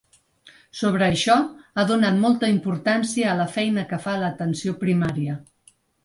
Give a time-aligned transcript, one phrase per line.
[0.77, 1.33] Sobre això,
[1.75, 5.37] ha donat molta importància a la feina que fa l’atenció primària.